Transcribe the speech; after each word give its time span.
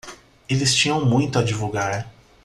Eles 0.49 0.73
tinham 0.73 1.05
muito 1.05 1.37
a 1.37 1.43
divulgar. 1.43 2.09